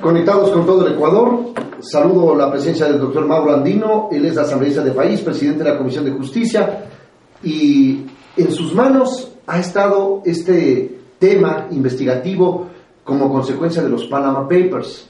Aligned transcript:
Conectados 0.00 0.50
con 0.50 0.64
todo 0.64 0.86
el 0.86 0.94
Ecuador, 0.94 1.54
saludo 1.80 2.36
la 2.36 2.52
presencia 2.52 2.86
del 2.86 3.00
doctor 3.00 3.26
Mauro 3.26 3.52
Andino, 3.52 4.08
él 4.12 4.26
es 4.26 4.38
asambleísta 4.38 4.84
de 4.84 4.92
país, 4.92 5.20
presidente 5.22 5.64
de 5.64 5.70
la 5.70 5.78
Comisión 5.78 6.04
de 6.04 6.12
Justicia, 6.12 6.84
y 7.42 8.04
en 8.36 8.52
sus 8.52 8.72
manos 8.74 9.32
ha 9.46 9.58
estado 9.58 10.22
este 10.24 11.00
tema 11.18 11.66
investigativo 11.72 12.68
como 13.02 13.28
consecuencia 13.32 13.82
de 13.82 13.88
los 13.88 14.04
Panama 14.04 14.42
Papers. 14.42 15.08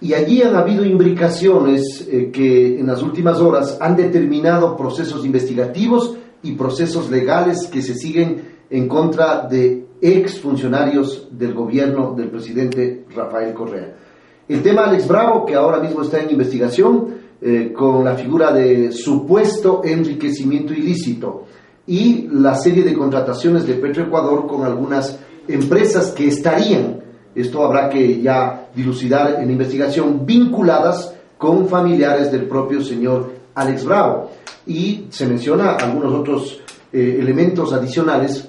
Y 0.00 0.14
allí 0.14 0.42
han 0.42 0.56
habido 0.56 0.84
imbricaciones 0.84 2.06
eh, 2.10 2.30
que 2.32 2.80
en 2.80 2.88
las 2.88 3.02
últimas 3.02 3.38
horas 3.38 3.78
han 3.80 3.94
determinado 3.94 4.76
procesos 4.76 5.24
investigativos 5.24 6.16
y 6.42 6.52
procesos 6.52 7.08
legales 7.08 7.68
que 7.68 7.82
se 7.82 7.94
siguen 7.94 8.58
en 8.68 8.88
contra 8.88 9.46
de 9.46 9.86
ex 10.00 10.40
funcionarios 10.40 11.28
del 11.30 11.54
gobierno 11.54 12.14
del 12.16 12.30
presidente 12.30 13.04
Rafael 13.14 13.54
Correa. 13.54 14.07
El 14.48 14.62
tema 14.62 14.84
Alex 14.84 15.06
Bravo, 15.06 15.44
que 15.44 15.54
ahora 15.54 15.78
mismo 15.78 16.02
está 16.02 16.20
en 16.20 16.30
investigación 16.30 17.16
eh, 17.40 17.72
con 17.76 18.02
la 18.02 18.14
figura 18.14 18.50
de 18.50 18.92
supuesto 18.92 19.82
enriquecimiento 19.84 20.72
ilícito 20.72 21.44
y 21.86 22.28
la 22.32 22.54
serie 22.54 22.82
de 22.82 22.94
contrataciones 22.94 23.66
de 23.66 23.74
Petroecuador 23.74 24.46
con 24.46 24.64
algunas 24.64 25.18
empresas 25.46 26.10
que 26.12 26.28
estarían, 26.28 27.00
esto 27.34 27.64
habrá 27.64 27.90
que 27.90 28.20
ya 28.20 28.68
dilucidar 28.74 29.42
en 29.42 29.50
investigación, 29.50 30.24
vinculadas 30.24 31.14
con 31.36 31.68
familiares 31.68 32.32
del 32.32 32.46
propio 32.46 32.82
señor 32.82 33.30
Alex 33.54 33.84
Bravo. 33.84 34.30
Y 34.66 35.06
se 35.10 35.26
menciona 35.26 35.72
algunos 35.72 36.12
otros 36.12 36.60
eh, 36.92 37.18
elementos 37.20 37.72
adicionales 37.72 38.48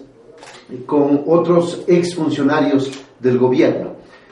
con 0.85 1.23
otros 1.27 1.83
exfuncionarios 1.87 2.91
del 3.19 3.37
gobierno. 3.37 3.88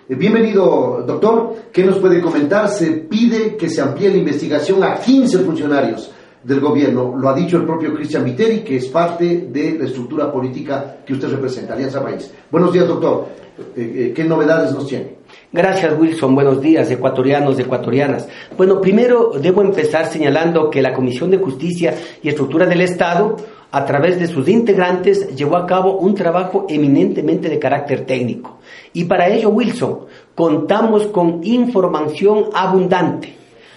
Eh, 0.09 0.15
bienvenido, 0.15 1.03
doctor. 1.05 1.55
¿Qué 1.71 1.83
nos 1.83 1.97
puede 1.97 2.21
comentar? 2.21 2.69
Se 2.69 2.91
pide 2.91 3.57
que 3.57 3.69
se 3.69 3.81
amplíe 3.81 4.09
la 4.09 4.17
investigación 4.17 4.81
a 4.81 4.95
15 4.95 5.39
funcionarios 5.39 6.09
del 6.43 6.61
gobierno. 6.61 7.13
Lo 7.17 7.27
ha 7.27 7.33
dicho 7.33 7.57
el 7.57 7.65
propio 7.65 7.93
Cristian 7.93 8.23
Viteri, 8.23 8.59
que 8.59 8.77
es 8.77 8.87
parte 8.87 9.49
de 9.51 9.77
la 9.77 9.83
estructura 9.83 10.31
política 10.31 10.99
que 11.05 11.11
usted 11.11 11.29
representa, 11.29 11.73
Alianza 11.73 12.01
País. 12.01 12.31
Buenos 12.49 12.71
días, 12.71 12.87
doctor. 12.87 13.27
Eh, 13.75 13.81
eh, 13.95 14.13
¿Qué 14.15 14.23
novedades 14.23 14.71
nos 14.71 14.87
tiene? 14.87 15.17
Gracias, 15.51 15.93
Wilson. 15.99 16.35
Buenos 16.35 16.61
días, 16.61 16.89
ecuatorianos, 16.89 17.59
ecuatorianas. 17.59 18.29
Bueno, 18.55 18.79
primero 18.79 19.33
debo 19.41 19.61
empezar 19.61 20.05
señalando 20.05 20.69
que 20.69 20.81
la 20.81 20.93
Comisión 20.93 21.31
de 21.31 21.37
Justicia 21.37 21.93
y 22.23 22.29
Estructura 22.29 22.65
del 22.65 22.79
Estado 22.79 23.35
a 23.71 23.85
través 23.85 24.19
de 24.19 24.27
sus 24.27 24.47
integrantes, 24.47 25.35
llevó 25.35 25.57
a 25.57 25.65
cabo 25.65 25.97
un 25.97 26.15
trabajo 26.15 26.65
eminentemente 26.69 27.49
de 27.49 27.59
carácter 27.59 28.05
técnico. 28.05 28.56
Y 28.97 29.03
para 29.03 29.27
ello, 29.27 29.49
Wilson, 29.49 30.07
contamos 30.33 31.05
con 31.05 31.41
información 31.43 32.45
abundante, 32.51 33.31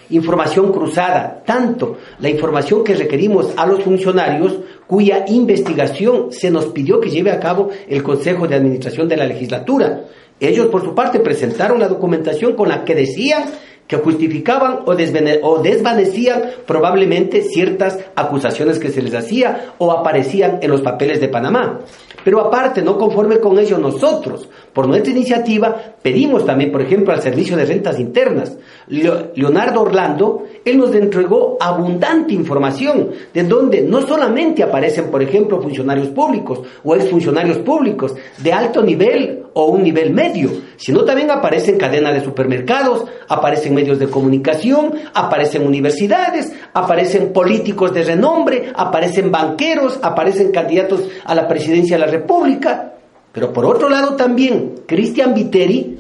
información 0.08 0.72
cruzada, 0.72 1.42
tanto 1.44 1.98
la 2.20 2.30
información 2.30 2.82
que 2.82 2.94
requerimos 2.94 3.52
a 3.54 3.66
los 3.66 3.82
funcionarios, 3.82 4.60
cuya 4.86 5.26
investigación 5.28 6.32
se 6.32 6.50
nos 6.50 6.68
pidió 6.68 7.02
que 7.02 7.10
lleve 7.10 7.32
a 7.32 7.38
cabo 7.38 7.68
el 7.86 8.02
Consejo 8.02 8.48
de 8.48 8.54
Administración 8.54 9.10
de 9.10 9.18
la 9.18 9.26
Legislatura. 9.26 10.06
Ellos, 10.41 10.68
por 10.68 10.82
su 10.82 10.94
parte, 10.94 11.20
presentaron 11.20 11.78
la 11.78 11.88
documentación 11.88 12.54
con 12.54 12.70
la 12.70 12.82
que 12.82 12.94
decían 12.94 13.44
que 13.91 13.96
justificaban 13.96 14.83
o, 14.84 14.94
desvanecían 14.94 16.42
probablemente 16.64 17.42
ciertas 17.42 17.98
acusaciones 18.14 18.78
que 18.78 18.91
se 18.91 19.02
les 19.02 19.12
hacía 19.14 19.72
o 19.78 19.91
aparecían 19.91 20.60
en 20.62 20.70
los 20.70 20.80
papeles 20.80 21.20
de 21.20 21.27
Panamá. 21.27 21.80
Pero 22.22 22.41
aparte, 22.41 22.82
no 22.82 22.97
conforme 22.97 23.41
con 23.41 23.58
ello, 23.58 23.78
nosotros, 23.78 24.48
por 24.72 24.86
nuestra 24.86 25.10
iniciativa, 25.10 25.74
pedimos 26.00 26.47
también, 26.47 26.70
por 26.70 26.82
ejemplo, 26.82 27.12
al 27.12 27.20
Servicio 27.20 27.56
de 27.56 27.64
Rentas 27.64 27.98
Internas. 27.98 28.56
Leonardo 28.86 29.80
Orlando, 29.80 30.44
él 30.64 30.78
nos 30.78 30.94
entregó 30.94 31.56
abundante 31.58 32.32
información 32.32 33.10
de 33.34 33.42
donde 33.42 33.82
no 33.82 34.06
solamente 34.06 34.62
aparecen, 34.62 35.10
por 35.10 35.20
ejemplo, 35.20 35.60
funcionarios 35.60 36.09
públicos 36.09 36.60
o 36.84 36.94
exfuncionarios 36.94 37.59
públicos 37.59 38.15
de 38.38 38.53
alto 38.53 38.82
nivel 38.82 39.41
o 39.54 39.66
un 39.66 39.82
nivel 39.82 40.12
medio, 40.12 40.50
sino 40.76 41.04
también 41.04 41.31
aparecen 41.31 41.76
cadenas 41.76 42.15
de 42.15 42.25
supermercados, 42.25 43.04
aparecen 43.28 43.75
medios 43.80 43.98
de 43.98 44.08
comunicación, 44.08 44.94
aparecen 45.14 45.66
universidades, 45.66 46.52
aparecen 46.74 47.32
políticos 47.32 47.92
de 47.92 48.04
renombre, 48.04 48.72
aparecen 48.74 49.30
banqueros, 49.30 49.98
aparecen 50.02 50.52
candidatos 50.52 51.08
a 51.24 51.34
la 51.34 51.48
presidencia 51.48 51.96
de 51.96 52.04
la 52.04 52.10
República. 52.10 52.94
Pero 53.32 53.52
por 53.52 53.64
otro 53.64 53.88
lado 53.88 54.16
también, 54.16 54.82
Cristian 54.86 55.34
Viteri, 55.34 55.98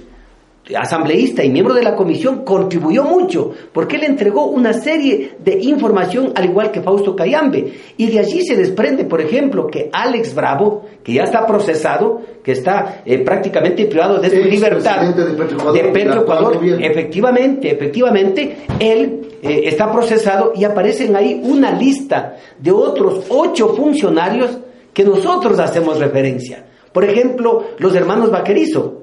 asambleísta 0.76 1.44
y 1.44 1.50
miembro 1.50 1.74
de 1.74 1.82
la 1.82 1.96
comisión, 1.96 2.44
contribuyó 2.44 3.04
mucho, 3.04 3.52
porque 3.72 3.96
él 3.96 4.04
entregó 4.04 4.46
una 4.46 4.72
serie 4.72 5.32
de 5.38 5.58
información 5.60 6.32
al 6.34 6.46
igual 6.46 6.70
que 6.70 6.82
Fausto 6.82 7.14
Cayambe. 7.16 7.72
Y 7.96 8.06
de 8.10 8.18
allí 8.18 8.42
se 8.44 8.56
desprende, 8.56 9.04
por 9.04 9.20
ejemplo, 9.20 9.66
que 9.66 9.90
Alex 9.92 10.34
Bravo, 10.34 10.84
que 11.02 11.14
ya 11.14 11.24
está 11.24 11.46
procesado, 11.46 12.20
que 12.42 12.52
está 12.52 13.02
eh, 13.04 13.18
prácticamente 13.18 13.86
privado 13.86 14.18
de 14.18 14.30
su 14.30 14.48
libertad, 14.48 15.14
de 15.14 15.84
Petroecuador, 15.92 16.60
efectivamente, 16.80 17.70
efectivamente, 17.70 18.56
él 18.78 19.20
eh, 19.42 19.62
está 19.64 19.90
procesado 19.90 20.52
y 20.54 20.64
aparecen 20.64 21.16
ahí 21.16 21.40
una 21.42 21.72
lista 21.72 22.36
de 22.58 22.70
otros 22.70 23.24
ocho 23.28 23.74
funcionarios 23.74 24.58
que 24.92 25.04
nosotros 25.04 25.58
hacemos 25.58 25.98
referencia. 25.98 26.66
Por 26.92 27.04
ejemplo, 27.04 27.64
los 27.78 27.94
hermanos 27.94 28.30
Vaquerizo, 28.30 28.99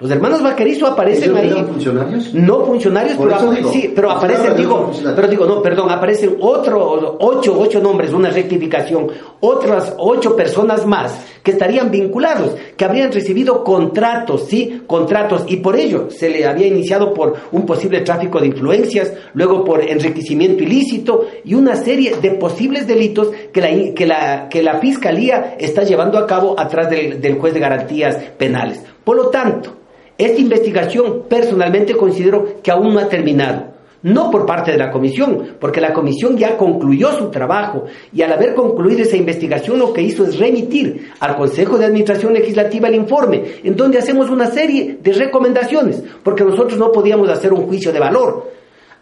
los 0.00 0.10
hermanos 0.12 0.42
Vaquerizo 0.42 0.86
aparecen 0.86 1.36
ahí. 1.36 1.50
funcionarios? 1.50 2.32
No 2.32 2.64
funcionarios, 2.64 3.16
pero, 3.18 3.72
sí, 3.72 3.92
pero 3.92 4.12
aparecen, 4.12 4.54
digo, 4.56 4.92
pero 5.16 5.26
digo, 5.26 5.44
no, 5.44 5.60
perdón, 5.60 5.90
aparecen 5.90 6.36
otros 6.40 7.16
ocho, 7.18 7.58
ocho 7.58 7.80
nombres, 7.80 8.12
una 8.12 8.30
rectificación, 8.30 9.08
otras 9.40 9.94
ocho 9.98 10.36
personas 10.36 10.86
más 10.86 11.20
que 11.42 11.50
estarían 11.50 11.90
vinculados, 11.90 12.54
que 12.76 12.84
habrían 12.84 13.10
recibido 13.10 13.64
contratos, 13.64 14.44
sí, 14.46 14.82
contratos, 14.86 15.44
y 15.48 15.56
por 15.56 15.74
ello 15.74 16.08
se 16.10 16.28
le 16.28 16.46
había 16.46 16.68
iniciado 16.68 17.12
por 17.12 17.34
un 17.50 17.66
posible 17.66 18.02
tráfico 18.02 18.40
de 18.40 18.48
influencias, 18.48 19.12
luego 19.34 19.64
por 19.64 19.82
enriquecimiento 19.82 20.62
ilícito 20.62 21.26
y 21.44 21.54
una 21.54 21.74
serie 21.74 22.16
de 22.22 22.30
posibles 22.32 22.86
delitos 22.86 23.30
que 23.52 23.60
la, 23.60 23.94
que 23.94 24.06
la, 24.06 24.48
que 24.48 24.62
la 24.62 24.78
fiscalía 24.78 25.56
está 25.58 25.82
llevando 25.82 26.18
a 26.18 26.26
cabo 26.26 26.54
atrás 26.58 26.88
del, 26.88 27.20
del 27.20 27.34
juez 27.36 27.52
de 27.52 27.60
garantías 27.60 28.14
penales. 28.36 28.80
Por 29.02 29.16
lo 29.16 29.28
tanto, 29.30 29.77
esta 30.18 30.40
investigación 30.40 31.22
personalmente 31.28 31.96
considero 31.96 32.60
que 32.60 32.72
aún 32.72 32.92
no 32.92 32.98
ha 32.98 33.08
terminado. 33.08 33.78
No 34.02 34.30
por 34.30 34.46
parte 34.46 34.70
de 34.70 34.78
la 34.78 34.92
comisión, 34.92 35.56
porque 35.58 35.80
la 35.80 35.92
comisión 35.92 36.36
ya 36.36 36.56
concluyó 36.56 37.12
su 37.12 37.30
trabajo 37.30 37.84
y 38.12 38.22
al 38.22 38.32
haber 38.32 38.54
concluido 38.54 39.02
esa 39.02 39.16
investigación 39.16 39.78
lo 39.78 39.92
que 39.92 40.02
hizo 40.02 40.24
es 40.24 40.38
remitir 40.38 41.10
al 41.18 41.36
Consejo 41.36 41.78
de 41.78 41.86
Administración 41.86 42.32
Legislativa 42.32 42.88
el 42.88 42.94
informe, 42.94 43.42
en 43.64 43.74
donde 43.74 43.98
hacemos 43.98 44.30
una 44.30 44.46
serie 44.46 44.98
de 45.02 45.12
recomendaciones, 45.12 46.02
porque 46.22 46.44
nosotros 46.44 46.78
no 46.78 46.92
podíamos 46.92 47.28
hacer 47.28 47.52
un 47.52 47.66
juicio 47.66 47.92
de 47.92 47.98
valor. 47.98 48.52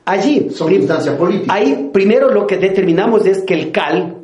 Allí, 0.06 0.48
ahí 1.48 1.90
primero 1.92 2.30
lo 2.30 2.46
que 2.46 2.56
determinamos 2.56 3.26
es 3.26 3.42
que 3.42 3.54
el 3.54 3.72
CAL, 3.72 4.16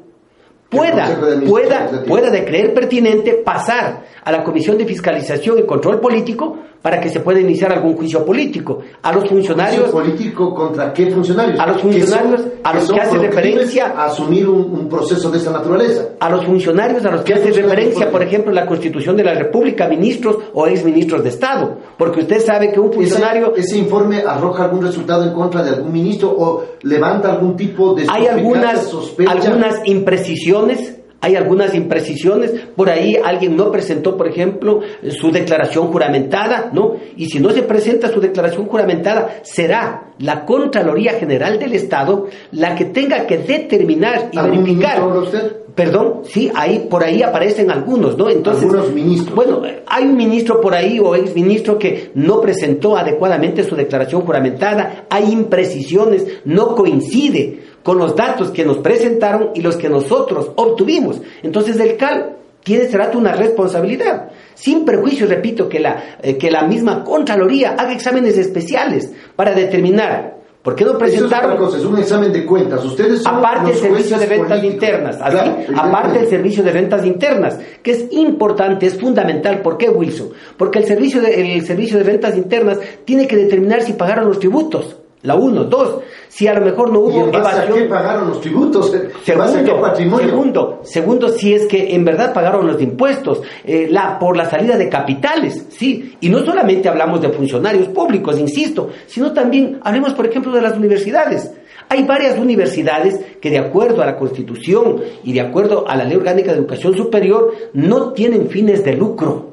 pueda, 0.70 1.20
pueda, 1.47 2.04
pueda 2.06 2.31
de 2.31 2.44
creer 2.47 2.72
pertinente 2.72 3.34
pasar 3.34 4.04
a 4.25 4.32
la 4.32 4.42
Comisión 4.42 4.78
de 4.78 4.86
Fiscalización 4.86 5.58
y 5.58 5.66
Control 5.66 6.00
Político 6.00 6.58
para 6.82 7.00
que 7.00 7.09
se 7.09 7.20
pueda 7.20 7.41
iniciar 7.41 7.72
algún 7.72 7.97
juicio 7.97 8.25
político. 8.25 8.81
A 9.03 9.12
los 9.12 9.28
funcionarios... 9.28 9.91
político 9.91 10.53
contra 10.53 10.93
qué 10.93 11.10
funcionarios? 11.12 11.59
A 11.59 11.66
los 11.69 11.81
funcionarios 11.81 12.43
a 12.65 12.75
los 12.75 12.91
que, 12.91 13.00
hace 13.00 13.19
referencia... 13.19 13.94
A 13.97 14.06
asumir 14.06 14.48
un, 14.48 14.88
proceso 14.88 15.31
de 15.31 15.38
esa 15.38 15.53
naturaleza. 15.53 16.09
A 16.19 16.28
los 16.28 16.44
funcionarios 16.44 17.04
a 17.06 17.10
los 17.12 17.22
que 17.22 17.34
hace 17.34 17.53
referencia, 17.53 18.10
por 18.10 18.22
ejemplo, 18.22 18.53
la 18.53 18.66
Constitución 18.66 19.16
de 19.16 19.25
la 19.25 19.34
República, 19.34 19.87
ministros 19.88 20.38
o 20.53 20.66
exministros 20.66 21.22
de 21.22 21.28
Estado. 21.28 21.78
Porque 21.97 22.20
usted 22.20 22.41
sabe 22.44 22.72
que 22.72 22.81
un 22.81 22.93
funcionario... 22.93 23.54
¿Ese, 23.54 23.78
informe 23.78 24.22
arroja 24.26 24.64
algún 24.64 24.82
resultado 24.82 25.25
en 25.25 25.32
contra 25.32 25.62
de 25.62 25.70
algún 25.70 25.93
ministro 25.93 26.34
o 26.37 26.64
levanta 26.82 27.32
algún 27.32 27.56
tipo 27.56 27.94
de... 27.94 28.06
Hay 28.08 28.26
algunas, 28.26 28.93
algunas 29.26 29.81
imprecisiones 29.87 31.01
hay 31.22 31.36
algunas 31.36 31.72
imprecisiones, 31.72 32.50
por 32.74 32.90
ahí 32.90 33.16
alguien 33.16 33.56
no 33.56 33.70
presentó, 33.70 34.16
por 34.16 34.26
ejemplo, 34.26 34.80
su 35.08 35.30
declaración 35.30 35.86
juramentada, 35.86 36.70
¿no? 36.72 36.96
Y 37.16 37.26
si 37.26 37.38
no 37.38 37.50
se 37.50 37.62
presenta 37.62 38.12
su 38.12 38.20
declaración 38.20 38.66
juramentada, 38.66 39.40
será 39.42 40.12
la 40.19 40.44
Contraloría 40.44 41.12
General 41.12 41.60
del 41.60 41.74
Estado 41.74 42.26
la 42.50 42.74
que 42.74 42.86
tenga 42.86 43.24
que 43.24 43.38
determinar 43.38 44.30
y 44.32 44.36
verificar. 44.36 45.00
Usted? 45.06 45.62
Perdón, 45.76 46.22
sí, 46.24 46.50
ahí 46.54 46.86
por 46.90 47.02
ahí 47.02 47.22
aparecen 47.22 47.70
algunos, 47.70 48.19
¿no? 48.19 48.28
Entonces, 48.28 48.64
algunos 48.64 48.92
ministros. 48.92 49.34
Bueno, 49.34 49.62
hay 49.86 50.04
un 50.04 50.16
ministro 50.16 50.60
por 50.60 50.74
ahí 50.74 50.98
o 50.98 51.14
ex 51.14 51.34
ministro 51.34 51.78
que 51.78 52.10
no 52.14 52.40
presentó 52.40 52.96
adecuadamente 52.96 53.64
su 53.64 53.74
declaración 53.74 54.22
juramentada, 54.22 55.06
hay 55.08 55.32
imprecisiones, 55.32 56.26
no 56.44 56.74
coincide 56.74 57.60
con 57.82 57.99
los 57.99 58.14
datos 58.17 58.50
que 58.50 58.64
nos 58.64 58.79
presentaron 58.79 59.50
y 59.55 59.61
los 59.61 59.76
que 59.76 59.88
nosotros 59.88 60.52
obtuvimos. 60.56 61.20
Entonces 61.43 61.79
el 61.81 61.96
CAL 61.96 62.37
tiene 62.62 62.87
será 62.87 63.11
una 63.14 63.32
responsabilidad. 63.32 64.31
Sin 64.55 64.84
perjuicio, 64.84 65.26
repito, 65.26 65.69
que 65.69 65.81
la, 65.81 66.19
eh, 66.23 66.37
que 66.37 66.50
la 66.50 66.62
misma 66.62 67.02
Contraloría 67.02 67.75
haga 67.79 67.93
exámenes 67.93 68.38
especiales 68.38 69.11
para 69.34 69.52
determinar 69.52 70.43
¿Por 70.62 70.76
qué 70.76 70.84
no 70.84 70.96
presentaron? 70.96 71.56
Eso 71.56 71.76
es, 71.76 71.84
un 71.84 71.99
examen 71.99 72.32
de 72.32 72.46
cuentas. 72.46 72.84
Ustedes 72.84 73.23
son 73.23 73.34
aparte 73.34 73.73
del 73.73 73.81
servicio 73.81 74.17
de 74.17 74.26
ventas 74.26 74.62
internas, 74.62 75.19
aparte 75.20 76.20
del 76.20 76.29
servicio 76.29 76.62
de 76.62 76.70
ventas 76.70 77.05
internas, 77.05 77.58
que 77.82 77.90
es 77.90 78.06
importante, 78.12 78.87
es 78.87 78.99
fundamental. 78.99 79.61
¿Por 79.61 79.76
qué, 79.76 79.90
Wilson? 79.90 80.31
Porque 80.56 80.79
el 80.79 80.84
servicio 80.84 81.20
de, 81.20 81.56
el 81.56 81.67
servicio 81.67 81.99
de 81.99 82.05
ventas 82.05 82.37
internas 82.37 82.79
tiene 83.05 83.26
que 83.26 83.34
determinar 83.34 83.82
si 83.82 83.94
pagaron 83.94 84.29
los 84.29 84.38
tributos. 84.38 84.99
La 85.22 85.36
uno, 85.36 85.64
dos, 85.64 86.00
si 86.28 86.48
a 86.48 86.54
lo 86.54 86.64
mejor 86.64 86.92
no 86.92 86.98
hubo 86.98 87.26
¿Y 87.26 87.28
evasión. 87.28 87.78
qué 87.78 87.84
pagaron 87.84 88.28
los 88.28 88.40
tributos? 88.40 88.92
Segundo, 89.24 89.80
patrimonio? 89.80 90.28
segundo, 90.28 90.80
segundo, 90.82 91.28
si 91.28 91.54
es 91.54 91.66
que 91.66 91.94
en 91.94 92.04
verdad 92.04 92.34
pagaron 92.34 92.66
los 92.66 92.82
impuestos, 92.82 93.40
eh, 93.64 93.86
la, 93.88 94.19
por 94.19 94.36
la 94.36 94.50
salida 94.50 94.76
de 94.76 94.88
capitales, 94.88 95.66
sí. 95.69 96.16
Y 96.20 96.28
no 96.28 96.40
solamente 96.40 96.88
hablamos 96.88 97.20
de 97.20 97.28
funcionarios 97.28 97.88
públicos, 97.88 98.36
insisto, 98.36 98.90
sino 99.06 99.32
también 99.32 99.78
hablemos, 99.84 100.12
por 100.14 100.26
ejemplo, 100.26 100.50
de 100.50 100.62
las 100.62 100.76
universidades. 100.76 101.52
Hay 101.88 102.04
varias 102.04 102.38
universidades 102.38 103.20
que 103.40 103.50
de 103.50 103.58
acuerdo 103.58 104.02
a 104.02 104.06
la 104.06 104.16
Constitución 104.16 105.02
y 105.22 105.32
de 105.32 105.40
acuerdo 105.40 105.84
a 105.86 105.94
la 105.94 106.04
Ley 106.04 106.16
Orgánica 106.16 106.50
de 106.50 106.58
Educación 106.58 106.96
Superior 106.96 107.52
no 107.74 108.12
tienen 108.12 108.48
fines 108.48 108.84
de 108.84 108.94
lucro 108.94 109.51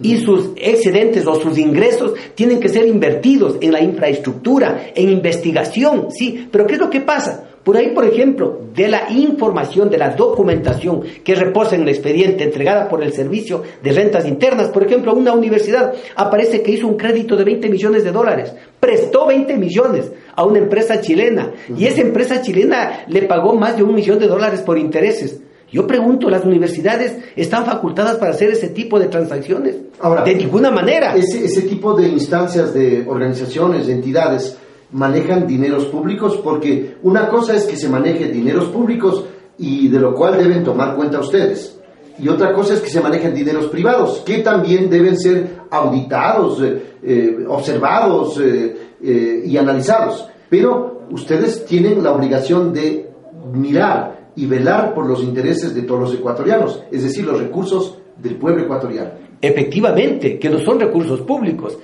y 0.00 0.18
sus 0.18 0.50
excedentes 0.56 1.26
o 1.26 1.40
sus 1.40 1.58
ingresos 1.58 2.14
tienen 2.34 2.60
que 2.60 2.68
ser 2.68 2.86
invertidos 2.86 3.56
en 3.60 3.72
la 3.72 3.82
infraestructura, 3.82 4.90
en 4.94 5.10
investigación, 5.10 6.08
sí. 6.10 6.48
Pero 6.50 6.66
¿qué 6.66 6.74
es 6.74 6.80
lo 6.80 6.90
que 6.90 7.00
pasa? 7.00 7.44
Por 7.66 7.76
ahí, 7.76 7.88
por 7.88 8.04
ejemplo, 8.04 8.60
de 8.76 8.86
la 8.86 9.10
información, 9.10 9.90
de 9.90 9.98
la 9.98 10.10
documentación 10.10 11.02
que 11.24 11.34
reposa 11.34 11.74
en 11.74 11.82
el 11.82 11.88
expediente 11.88 12.44
entregada 12.44 12.88
por 12.88 13.02
el 13.02 13.12
Servicio 13.12 13.64
de 13.82 13.90
Rentas 13.90 14.24
Internas, 14.24 14.68
por 14.68 14.84
ejemplo, 14.84 15.12
una 15.12 15.32
universidad 15.32 15.92
aparece 16.14 16.62
que 16.62 16.70
hizo 16.70 16.86
un 16.86 16.96
crédito 16.96 17.34
de 17.34 17.42
20 17.42 17.68
millones 17.68 18.04
de 18.04 18.12
dólares, 18.12 18.54
prestó 18.78 19.26
20 19.26 19.56
millones 19.56 20.12
a 20.36 20.44
una 20.44 20.58
empresa 20.58 21.00
chilena 21.00 21.50
y 21.76 21.86
esa 21.86 22.02
empresa 22.02 22.40
chilena 22.40 23.04
le 23.08 23.22
pagó 23.22 23.56
más 23.56 23.76
de 23.76 23.82
un 23.82 23.96
millón 23.96 24.20
de 24.20 24.28
dólares 24.28 24.60
por 24.60 24.78
intereses. 24.78 25.40
Yo 25.70 25.86
pregunto, 25.86 26.30
¿las 26.30 26.44
universidades 26.44 27.18
están 27.34 27.66
facultadas 27.66 28.16
para 28.16 28.32
hacer 28.32 28.50
ese 28.50 28.68
tipo 28.68 28.98
de 28.98 29.06
transacciones? 29.06 29.76
Ahora, 30.00 30.22
de 30.22 30.34
ninguna 30.34 30.70
manera. 30.70 31.16
Ese, 31.16 31.44
ese 31.44 31.62
tipo 31.62 31.94
de 31.94 32.08
instancias, 32.08 32.72
de 32.72 33.04
organizaciones, 33.06 33.86
de 33.86 33.94
entidades, 33.94 34.56
manejan 34.92 35.46
dineros 35.46 35.86
públicos 35.86 36.38
porque 36.42 36.96
una 37.02 37.28
cosa 37.28 37.54
es 37.54 37.64
que 37.64 37.76
se 37.76 37.88
maneje 37.88 38.28
dineros 38.28 38.66
públicos 38.66 39.24
y 39.58 39.88
de 39.88 39.98
lo 39.98 40.14
cual 40.14 40.38
deben 40.38 40.62
tomar 40.62 40.94
cuenta 40.96 41.20
ustedes. 41.20 41.76
Y 42.18 42.28
otra 42.28 42.52
cosa 42.52 42.74
es 42.74 42.80
que 42.80 42.88
se 42.88 43.00
manejen 43.00 43.34
dineros 43.34 43.66
privados, 43.66 44.22
que 44.24 44.38
también 44.38 44.88
deben 44.88 45.18
ser 45.18 45.60
auditados, 45.70 46.62
eh, 46.62 46.82
eh, 47.02 47.44
observados 47.46 48.40
eh, 48.40 49.42
y 49.44 49.56
analizados. 49.56 50.26
Pero 50.48 51.02
ustedes 51.10 51.66
tienen 51.66 52.02
la 52.02 52.12
obligación 52.12 52.72
de 52.72 53.10
mirar 53.52 54.15
y 54.36 54.46
velar 54.46 54.94
por 54.94 55.06
los 55.06 55.22
intereses 55.22 55.74
de 55.74 55.82
todos 55.82 56.00
los 56.00 56.14
ecuatorianos, 56.14 56.82
es 56.92 57.02
decir, 57.02 57.24
los 57.24 57.40
recursos 57.40 57.98
del 58.22 58.36
pueblo 58.36 58.62
ecuatoriano. 58.62 59.10
Efectivamente, 59.40 60.38
que 60.38 60.50
no 60.50 60.58
son 60.60 60.78
recursos 60.80 61.22
públicos. 61.22 61.78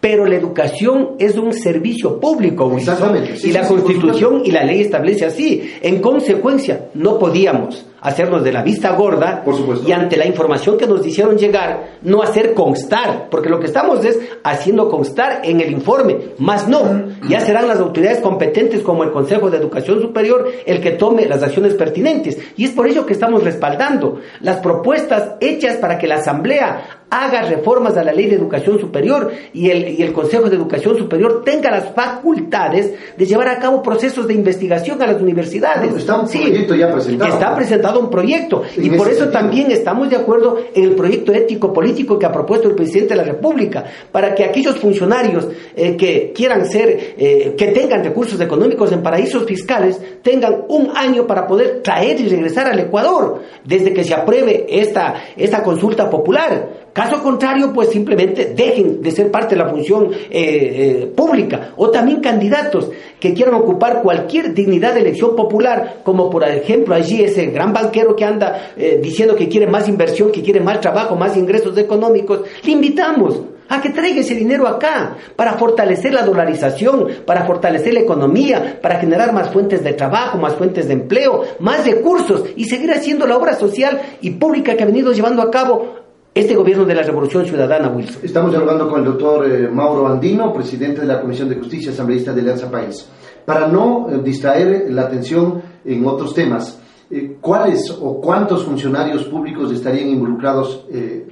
Pero 0.00 0.26
la 0.26 0.36
educación 0.36 1.12
es 1.18 1.36
un 1.38 1.54
servicio 1.54 2.20
público, 2.20 2.70
Exactamente. 2.76 3.36
y 3.42 3.52
la 3.52 3.66
Constitución 3.66 4.42
y 4.44 4.50
la 4.50 4.62
ley 4.62 4.82
establece 4.82 5.24
así. 5.24 5.72
En 5.80 6.02
consecuencia, 6.02 6.90
no 6.92 7.18
podíamos 7.18 7.86
hacernos 8.04 8.44
de 8.44 8.52
la 8.52 8.62
vista 8.62 8.92
gorda 8.92 9.42
y 9.84 9.90
ante 9.92 10.18
la 10.18 10.26
información 10.26 10.76
que 10.76 10.86
nos 10.86 11.04
hicieron 11.06 11.38
llegar, 11.38 11.96
no 12.02 12.22
hacer 12.22 12.52
constar, 12.52 13.28
porque 13.30 13.48
lo 13.48 13.58
que 13.58 13.66
estamos 13.66 14.04
es 14.04 14.18
haciendo 14.44 14.90
constar 14.90 15.40
en 15.42 15.62
el 15.62 15.72
informe, 15.72 16.18
más 16.38 16.68
no, 16.68 17.06
ya 17.30 17.40
serán 17.40 17.66
las 17.66 17.78
autoridades 17.78 18.20
competentes 18.20 18.82
como 18.82 19.04
el 19.04 19.10
Consejo 19.10 19.50
de 19.50 19.56
Educación 19.56 20.02
Superior 20.02 20.46
el 20.66 20.82
que 20.82 20.92
tome 20.92 21.24
las 21.24 21.42
acciones 21.42 21.74
pertinentes. 21.74 22.38
Y 22.56 22.66
es 22.66 22.72
por 22.72 22.86
ello 22.86 23.06
que 23.06 23.14
estamos 23.14 23.42
respaldando 23.42 24.20
las 24.40 24.58
propuestas 24.58 25.36
hechas 25.40 25.76
para 25.76 25.96
que 25.96 26.06
la 26.06 26.16
Asamblea 26.16 27.04
haga 27.14 27.42
reformas 27.42 27.96
a 27.96 28.02
la 28.02 28.12
ley 28.12 28.26
de 28.26 28.36
educación 28.36 28.78
superior 28.80 29.30
y 29.52 29.70
el, 29.70 29.88
y 29.88 30.02
el 30.02 30.12
Consejo 30.12 30.50
de 30.50 30.56
Educación 30.56 30.98
Superior 30.98 31.42
tenga 31.44 31.70
las 31.70 31.94
facultades 31.94 32.92
de 33.16 33.26
llevar 33.26 33.48
a 33.48 33.58
cabo 33.58 33.82
procesos 33.82 34.26
de 34.26 34.34
investigación 34.34 35.00
a 35.00 35.06
las 35.06 35.22
universidades. 35.22 35.94
está 35.94 36.20
un 36.20 36.28
proyecto 36.28 36.74
ya 36.74 36.92
presentado. 36.92 37.32
Está 37.32 37.54
presentado 37.54 37.93
un 38.00 38.10
proyecto 38.10 38.62
y 38.76 38.90
por 38.90 39.08
eso 39.08 39.28
también 39.28 39.70
estamos 39.70 40.10
de 40.10 40.16
acuerdo 40.16 40.58
en 40.74 40.84
el 40.84 40.94
proyecto 40.94 41.32
ético 41.32 41.72
político 41.72 42.18
que 42.18 42.26
ha 42.26 42.32
propuesto 42.32 42.68
el 42.68 42.74
presidente 42.74 43.14
de 43.14 43.16
la 43.16 43.24
República 43.24 43.84
para 44.10 44.34
que 44.34 44.44
aquellos 44.44 44.78
funcionarios 44.78 45.48
eh, 45.76 45.96
que 45.96 46.32
quieran 46.34 46.66
ser, 46.66 47.14
eh, 47.16 47.54
que 47.56 47.68
tengan 47.68 48.04
recursos 48.04 48.40
económicos 48.40 48.92
en 48.92 49.02
paraísos 49.02 49.44
fiscales, 49.44 50.00
tengan 50.22 50.64
un 50.68 50.90
año 50.94 51.26
para 51.26 51.46
poder 51.46 51.82
traer 51.82 52.20
y 52.20 52.28
regresar 52.28 52.66
al 52.66 52.78
Ecuador 52.78 53.42
desde 53.64 53.92
que 53.92 54.04
se 54.04 54.14
apruebe 54.14 54.66
esta, 54.68 55.14
esta 55.36 55.62
consulta 55.62 56.08
popular. 56.10 56.83
Caso 56.94 57.20
contrario, 57.24 57.72
pues 57.72 57.88
simplemente 57.88 58.54
dejen 58.54 59.02
de 59.02 59.10
ser 59.10 59.28
parte 59.28 59.56
de 59.56 59.64
la 59.64 59.68
función 59.68 60.12
eh, 60.12 60.30
eh, 60.30 61.12
pública. 61.14 61.72
O 61.76 61.90
también 61.90 62.20
candidatos 62.20 62.88
que 63.18 63.34
quieran 63.34 63.56
ocupar 63.56 64.00
cualquier 64.00 64.54
dignidad 64.54 64.94
de 64.94 65.00
elección 65.00 65.34
popular, 65.34 66.02
como 66.04 66.30
por 66.30 66.44
ejemplo 66.48 66.94
allí 66.94 67.20
ese 67.20 67.46
gran 67.46 67.72
banquero 67.72 68.14
que 68.14 68.24
anda 68.24 68.70
eh, 68.76 69.00
diciendo 69.02 69.34
que 69.34 69.48
quiere 69.48 69.66
más 69.66 69.88
inversión, 69.88 70.30
que 70.30 70.40
quiere 70.40 70.60
más 70.60 70.80
trabajo, 70.80 71.16
más 71.16 71.36
ingresos 71.36 71.76
económicos. 71.76 72.42
Le 72.62 72.70
invitamos 72.70 73.40
a 73.68 73.80
que 73.80 73.90
traiga 73.90 74.20
ese 74.20 74.36
dinero 74.36 74.68
acá 74.68 75.16
para 75.34 75.54
fortalecer 75.54 76.14
la 76.14 76.22
dolarización, 76.22 77.08
para 77.26 77.44
fortalecer 77.44 77.92
la 77.92 78.00
economía, 78.00 78.78
para 78.80 79.00
generar 79.00 79.32
más 79.32 79.50
fuentes 79.50 79.82
de 79.82 79.94
trabajo, 79.94 80.38
más 80.38 80.54
fuentes 80.54 80.86
de 80.86 80.92
empleo, 80.92 81.42
más 81.58 81.84
recursos 81.84 82.44
y 82.54 82.66
seguir 82.66 82.92
haciendo 82.92 83.26
la 83.26 83.36
obra 83.36 83.56
social 83.56 84.00
y 84.20 84.30
pública 84.30 84.76
que 84.76 84.84
ha 84.84 84.86
venido 84.86 85.12
llevando 85.12 85.42
a 85.42 85.50
cabo 85.50 86.03
este 86.34 86.56
gobierno 86.56 86.84
de 86.84 86.96
la 86.96 87.02
Revolución 87.02 87.46
Ciudadana, 87.46 87.88
Wilson. 87.88 88.22
Estamos 88.24 88.50
dialogando 88.50 88.88
con 88.88 88.98
el 88.98 89.04
doctor 89.04 89.46
eh, 89.48 89.68
Mauro 89.68 90.08
Andino, 90.08 90.52
presidente 90.52 91.02
de 91.02 91.06
la 91.06 91.20
Comisión 91.20 91.48
de 91.48 91.54
Justicia 91.54 91.92
Asambleísta 91.92 92.32
de 92.32 92.40
Alianza 92.40 92.68
País. 92.68 93.06
Para 93.44 93.68
no 93.68 94.08
eh, 94.10 94.20
distraer 94.22 94.90
la 94.90 95.02
atención 95.02 95.62
en 95.84 96.04
otros 96.04 96.34
temas, 96.34 96.80
eh, 97.08 97.36
¿cuáles 97.40 97.88
o 97.88 98.20
cuántos 98.20 98.64
funcionarios 98.64 99.22
públicos 99.24 99.70
estarían 99.70 100.08
involucrados 100.08 100.86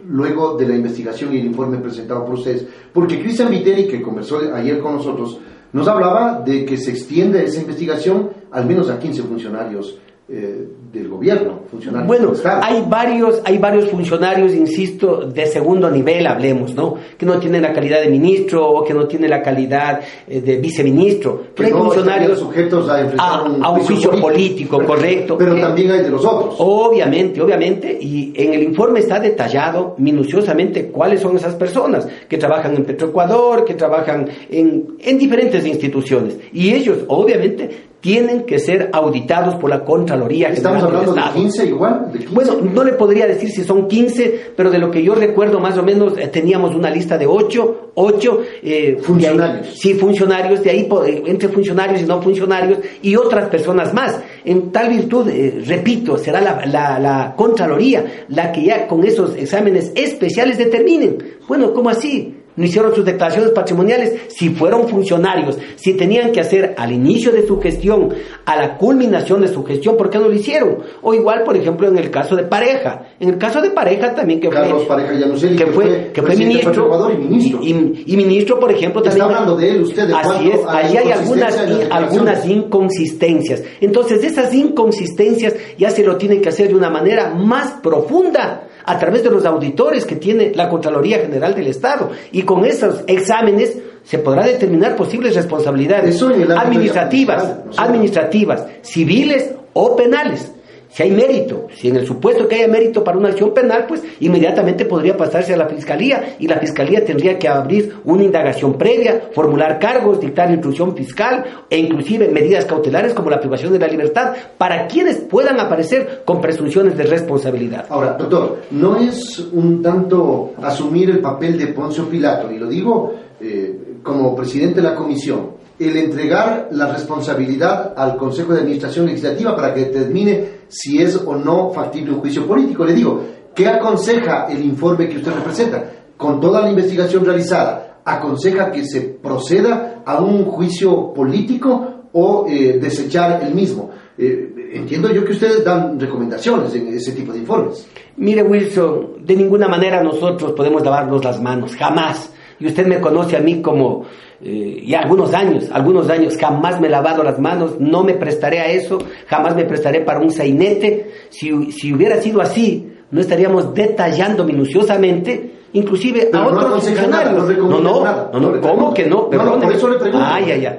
luego 0.07 0.57
de 0.57 0.69
la 0.69 0.77
investigación 0.77 1.35
y 1.35 1.41
el 1.41 1.47
informe 1.47 1.79
presentado 1.79 2.25
por 2.25 2.35
ustedes? 2.35 2.65
Porque 2.93 3.21
Cristian 3.21 3.51
Viteri, 3.51 3.89
que 3.89 4.01
conversó 4.01 4.41
ayer 4.55 4.79
con 4.79 4.95
nosotros, 4.95 5.41
nos 5.73 5.89
hablaba 5.89 6.43
de 6.45 6.65
que 6.65 6.77
se 6.77 6.93
extiende 6.93 7.43
esa 7.43 7.61
investigación 7.61 8.31
al 8.53 8.67
menos 8.67 8.89
a 8.89 9.01
15 9.01 9.23
funcionarios 9.23 9.99
eh, 10.29 10.69
del 10.93 11.09
gobierno, 11.09 11.63
funcionarios. 11.69 12.07
Bueno, 12.07 12.33
hay 12.63 12.85
varios, 12.89 13.43
hay 13.45 13.59
varios 13.59 13.91
funcionarios, 13.91 14.55
insisto, 14.55 15.27
de 15.27 15.47
segundo 15.47 15.91
nivel, 15.91 16.27
hablemos, 16.29 16.75
¿no? 16.75 16.95
Que 17.19 17.27
no 17.27 17.41
tienen 17.41 17.63
la 17.63 17.73
calidad 17.73 18.01
de 18.01 18.09
ministro 18.09 18.71
o 18.71 18.85
que 18.85 18.95
no 18.95 19.09
tienen 19.09 19.31
la 19.31 19.43
calidad 19.43 20.01
eh, 20.29 20.41
de 20.41 20.59
viceministro. 20.59 21.43
Pero 21.57 21.67
hay 21.67 21.83
funcionarios 21.83 22.39
sujetos 22.39 22.89
a, 22.89 23.01
a, 23.19 23.43
un, 23.43 23.65
a 23.65 23.71
un, 23.71 23.81
juicio 23.81 24.13
político, 24.13 24.85
correcto. 24.85 25.37
Pero 25.37 25.57
también 25.57 25.91
hay 25.91 26.03
de 26.03 26.11
los 26.11 26.25
otros. 26.25 26.55
Obviamente, 26.59 27.43
obviamente, 27.43 27.99
y 28.01 28.33
en 28.37 28.55
el 28.55 28.63
informe 28.63 29.01
está 29.01 29.19
detallado 29.19 29.97
minuciosamente 29.99 30.87
cuáles 30.87 31.21
son 31.21 31.37
esas 31.37 31.57
personas 31.57 32.07
que 32.29 32.39
trabajan 32.39 32.77
en 32.77 32.85
Petroecuador, 32.85 33.65
que 33.65 33.75
trabajan 33.75 34.29
en, 34.49 34.97
en 35.01 35.19
diferentes 35.19 35.67
instituciones. 35.67 36.39
Y 36.53 36.73
ellos, 36.73 36.99
obviamente, 37.09 37.92
tienen 38.03 38.43
que 38.43 38.59
ser 38.59 38.91
auditados 38.93 39.55
por 39.55 39.71
la 39.71 39.85
Contraloría 39.85 40.49
¿Estamos 40.49 40.83
hablando 40.83 41.15
de 41.15 41.23
15 41.35 41.67
igual? 41.67 42.11
Bueno, 42.33 42.57
no 42.61 42.83
le 42.83 42.95
podría 42.95 43.29
decir 43.29 43.49
si 43.51 43.63
son 43.63 43.87
15, 43.87 44.53
pero 44.57 44.73
de 44.73 44.79
lo 44.79 44.91
que 44.91 45.05
yo 45.05 45.15
recuerdo 45.15 45.61
más 45.61 45.79
o 45.79 45.85
menos 45.85 46.19
eh, 46.19 46.27
teníamos 46.27 46.75
una 46.75 46.91
lista 46.91 47.17
de 47.17 47.29
8, 47.29 47.93
8 47.95 48.41
eh, 48.65 48.99
funcionarios. 49.01 49.79
sí, 49.79 49.95
funcionarios, 49.95 50.65
de 50.65 50.71
ahí 50.71 50.89
eh, 51.07 51.23
entre 51.27 51.49
funcionarios 51.49 52.03
y 52.03 52.05
no 52.05 52.21
funcionarios 52.21 52.81
y 53.03 53.15
otras 53.15 53.49
personas 53.49 53.95
más. 53.95 54.21
En 54.45 54.73
tal 54.73 54.89
virtud, 54.89 55.31
repito, 55.65 56.19
será 56.19 56.41
la, 56.41 56.67
la, 56.67 56.99
la 56.99 57.35
Contraloría 57.37 58.25
la 58.29 58.51
que 58.51 58.65
ya 58.65 58.89
con 58.89 59.05
esos 59.05 59.37
exámenes 59.37 59.93
especiales 59.95 60.59
determinen. 60.59 61.19
Bueno, 61.47 61.73
¿cómo 61.73 61.89
así? 61.89 62.42
No 62.57 62.65
hicieron 62.65 62.95
sus 62.95 63.05
declaraciones 63.05 63.51
patrimoniales, 63.51 64.15
si 64.29 64.51
fueron 64.51 64.89
funcionarios, 64.89 65.59
si 65.77 65.95
tenían 65.95 66.33
que 66.33 66.41
hacer 66.41 66.75
al 66.77 66.93
inicio 66.93 67.33
de 67.33 67.47
su 67.47 67.61
gestión, 67.61 68.11
a 68.45 68.57
la 68.57 68.77
culminación 68.77 69.41
de 69.41 69.49
su 69.49 69.65
gestión, 69.65 69.97
¿por 69.97 70.11
qué 70.11 70.19
no 70.19 70.29
lo 70.29 70.35
hicieron? 70.35 70.79
O 71.03 71.15
igual, 71.15 71.43
por 71.45 71.57
ejemplo, 71.57 71.89
en 71.89 71.97
el 71.97 72.11
caso 72.11 72.37
de 72.37 72.45
pareja. 72.45 73.07
En 73.21 73.31
el 73.31 73.39
caso 73.39 73.61
de 73.61 73.71
pareja 73.71 74.15
también 74.15 74.41
que 74.41 74.49
Carlos 74.49 74.85
fue, 74.87 74.97
Pareja 74.97 75.13
que, 75.57 75.67
fue, 75.67 76.11
que 76.13 76.23
fue 76.23 76.37
ministro, 76.37 77.11
y 77.11 77.17
ministro. 77.17 77.61
Y, 77.63 78.17
ministro, 78.17 78.61
por 78.61 78.71
ejemplo, 78.71 79.03
también. 79.03 79.23
Está 79.23 79.39
hablando 79.39 79.57
de 79.57 79.71
él 79.71 79.83
usted. 79.83 80.09
De 80.09 80.15
así 80.15 80.51
es, 80.51 80.61
allí 80.67 80.97
hay 80.97 81.13
algunas, 81.13 81.57
algunas 81.91 82.47
inconsistencias. 82.47 83.63
Entonces, 83.81 84.23
esas 84.25 84.53
inconsistencias 84.55 85.55
ya 85.79 85.91
se 85.91 86.05
lo 86.05 86.17
tienen 86.17 86.43
que 86.43 86.49
hacer 86.49 86.69
de 86.69 86.75
una 86.75 86.91
manera 86.91 87.35
más 87.35 87.73
profunda 87.83 88.69
a 88.85 88.99
través 88.99 89.23
de 89.23 89.31
los 89.31 89.45
auditores 89.45 90.05
que 90.05 90.17
tiene 90.17 90.53
la 90.55 90.69
Contraloría 90.69 91.19
General 91.19 91.55
del 91.55 91.69
Estado. 91.69 92.11
Y 92.31 92.43
con 92.43 92.65
esos 92.65 93.05
exámenes 93.07 93.77
se 94.05 94.19
podrá 94.19 94.45
determinar 94.45 94.97
posibles 94.97 95.35
responsabilidades 95.35 96.21
administrativas, 96.23 97.57
administrativas, 97.77 98.65
civiles 98.83 99.51
o 99.73 99.97
penales 99.97 100.53
si 100.93 101.03
hay 101.03 101.11
mérito, 101.11 101.69
si 101.75 101.89
en 101.89 101.97
el 101.97 102.07
supuesto 102.07 102.47
que 102.47 102.57
haya 102.57 102.69
mérito 102.69 103.03
para 103.03 103.17
una 103.17 103.31
acción 103.31 103.55
penal, 103.55 103.87
pues 103.89 104.03
inmediatamente 104.21 104.85
podría 104.85 105.17
pasarse 105.17 105.55
a 105.55 105.57
la 105.57 105.67
fiscalía 105.67 106.37
y 106.39 106.47
la 106.47 106.59
fiscalía 106.59 107.03
tendría 107.03 107.39
que 107.39 107.49
abrir 107.49 107.95
una 108.05 108.25
indagación 108.25 108.75
previa, 108.75 109.31
formular 109.33 109.79
cargos, 109.79 110.21
dictar 110.21 110.51
instrucción 110.51 110.95
fiscal 110.95 111.65
e 111.71 111.79
inclusive 111.79 112.29
medidas 112.29 112.67
cautelares 112.67 113.15
como 113.15 113.31
la 113.31 113.41
privación 113.41 113.73
de 113.73 113.79
la 113.79 113.89
libertad 113.89 114.35
para 114.59 114.87
quienes 114.87 115.17
puedan 115.17 115.59
aparecer 115.61 116.23
con 116.27 116.43
presunciones 116.43 116.95
de 116.95 117.05
responsabilidad. 117.05 117.87
Ahora, 117.89 118.13
doctor, 118.13 118.59
no 118.73 118.97
es 118.97 119.39
un 119.39 119.81
tanto 119.81 120.53
asumir 120.63 121.09
el 121.09 121.21
papel 121.21 121.59
de 121.59 121.69
Poncio 121.69 122.07
Pilato, 122.07 122.53
y 122.53 122.59
lo 122.59 122.69
digo 122.69 123.15
eh, 123.41 123.99
como 124.03 124.37
presidente 124.37 124.83
de 124.83 124.89
la 124.89 124.95
comisión, 124.95 125.63
el 125.79 125.97
entregar 125.97 126.69
la 126.73 126.93
responsabilidad 126.93 127.95
al 127.97 128.17
Consejo 128.17 128.53
de 128.53 128.61
Administración 128.61 129.07
Legislativa 129.07 129.57
para 129.57 129.73
que 129.75 129.87
determine 129.87 130.62
si 130.73 131.01
es 131.03 131.17
o 131.17 131.37
no 131.37 131.71
factible 131.71 132.13
un 132.13 132.21
juicio 132.21 132.47
político. 132.47 132.85
Le 132.85 132.95
digo, 132.95 133.23
¿qué 133.55 133.69
aconseja 133.69 134.47
el 134.51 134.65
informe 134.65 135.09
que 135.09 135.19
usted 135.19 135.33
representa? 135.33 135.93
Con 136.17 136.41
toda 136.41 136.63
la 136.63 136.71
investigación 136.71 137.25
realizada, 137.25 138.01
¿aconseja 138.05 138.73
que 138.73 138.85
se 138.85 139.03
proceda 139.03 140.03
a 140.05 140.21
un 140.21 140.45
juicio 140.47 141.13
político 141.13 142.09
o 142.13 142.47
eh, 142.49 142.79
desechar 142.81 143.43
el 143.45 143.55
mismo? 143.55 143.91
Eh, 144.17 144.73
entiendo 144.75 145.13
yo 145.13 145.25
que 145.25 145.33
ustedes 145.33 145.63
dan 145.63 146.01
recomendaciones 146.01 146.75
en 146.75 146.89
ese 146.89 147.13
tipo 147.13 147.33
de 147.33 147.41
informes. 147.41 147.87
Mire, 148.17 148.43
Wilson, 148.43 149.25
de 149.25 149.37
ninguna 149.37 149.69
manera 149.69 150.03
nosotros 150.03 150.53
podemos 150.53 150.83
lavarnos 150.83 151.23
las 151.23 151.41
manos, 151.41 151.77
jamás 151.77 152.33
y 152.63 152.67
usted 152.69 152.87
me 152.87 153.01
conoce 153.01 153.37
a 153.37 153.41
mí 153.41 153.61
como 153.61 154.05
eh, 154.41 154.85
ya 154.87 155.01
algunos 155.01 155.35
años, 155.35 155.69
algunos 155.73 156.09
años, 156.09 156.37
jamás 156.37 156.81
me 156.81 156.87
he 156.87 156.91
lavado 156.91 157.25
las 157.25 157.41
manos, 157.41 157.81
no 157.81 158.05
me 158.05 158.15
prestaré 158.15 158.61
a 158.61 158.71
eso, 158.71 158.99
jamás 159.27 159.57
me 159.57 159.65
prestaré 159.65 160.03
para 160.03 160.21
un 160.21 160.31
sainete. 160.31 161.11
Si, 161.31 161.73
si 161.73 161.93
hubiera 161.93 162.21
sido 162.21 162.41
así, 162.41 162.89
no 163.11 163.21
estaríamos 163.21 163.75
detallando 163.75 164.45
minuciosamente 164.45 165.62
inclusive 165.75 166.31
a 166.33 166.47
otros 166.47 166.85
funcionarios. 166.85 167.49
no, 167.59 167.81
no, 167.81 168.05
no, 168.33 168.41
no, 168.41 168.61
¿cómo 168.61 168.95
que 168.95 169.07
no? 169.07 169.29
No, 169.31 169.61
por 169.61 169.73
eso 169.73 169.89
le 169.89 169.99
pregunto. 169.99 170.27
Ay, 170.29 170.51
ay, 170.51 170.67
ay. 170.67 170.79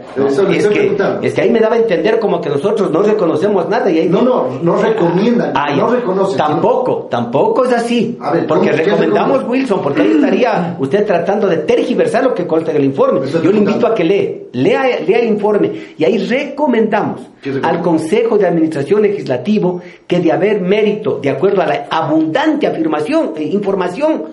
es, 0.56 0.68
que, 0.68 0.98
es 1.22 1.34
que 1.34 1.42
ahí 1.42 1.50
me 1.50 1.60
daba 1.60 1.76
a 1.76 1.80
entender 1.80 2.20
como 2.20 2.40
que 2.40 2.50
nosotros 2.50 2.92
no 2.92 3.02
reconocemos 3.02 3.68
nada 3.70 3.90
y 3.90 4.00
ahí 4.00 4.10
No, 4.10 4.22
no, 4.22 4.48
no 4.62 4.78
recomiendan, 4.78 5.54
no 5.78 5.88
reconocen. 5.88 6.38
Tampoco, 6.38 7.08
tampoco 7.10 7.66
es 7.66 7.74
así. 7.74 8.18
porque 8.48 8.72
recomendamos 8.72 9.44
Wilson, 9.48 9.82
porque 9.82 10.02
ahí 10.02 10.12
estaría 10.12 10.76
usted 10.80 11.06
tratando 11.06 11.48
de 11.48 11.58
tergiversar 11.58 12.24
lo 12.24 12.34
que 12.34 12.46
consta 12.46 12.72
en 12.72 12.78
el 12.78 12.86
informe. 12.86 13.22
Yo 13.28 13.52
le 13.52 13.58
invito 13.58 13.88
a 13.88 13.96
que 13.96 14.04
lee, 14.04 14.48
lea, 14.54 15.00
lea 15.06 15.20
el 15.20 15.28
informe 15.28 15.72
y 15.98 16.04
ahí 16.04 16.18
recomendamos 16.18 17.22
al 17.62 17.82
Consejo 17.82 18.38
de 18.38 18.48
Administración 18.48 19.02
Legislativo 19.02 19.82
que 20.08 20.20
de 20.20 20.32
haber 20.32 20.62
mérito, 20.62 21.20
de 21.22 21.30
acuerdo 21.30 21.62
a 21.62 21.66
la 21.66 21.88
abundante 21.90 22.68
afirmación, 22.68 23.34
e 23.36 23.44
información, 23.44 24.24